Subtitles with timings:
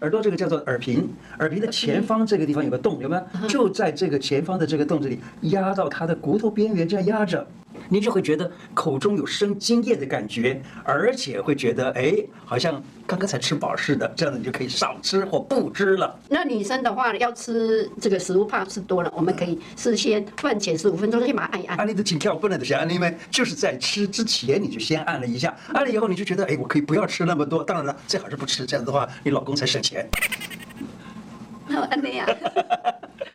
[0.00, 3.48] 耳朵这个叫做耳屏，耳屏的前方这个地方有个洞，有没有？
[3.48, 7.46] 就在这个前方的这个洞这里，压到他的骨头边缘，这样压着。
[7.90, 12.14] 你就会觉得口中有生津液的感觉，而且会觉得哎，
[12.44, 14.10] 好像刚刚才吃饱似的。
[14.16, 16.18] 这样子你就可以少吃或不吃了。
[16.28, 21.78] 那女生的话要吃这个食物，怕吃多了，我们可以事先饭前十五分钟先把它按一按。
[21.78, 27.64] 按你的请跳不能的先按，因为就是在吃之前你就先按了一下，按了以后你就觉得哎，我可以不要吃那么多。
[27.64, 30.08] 当然了，最好是不吃，这样的话你老公才省钱。
[31.66, 32.28] 那我按那样。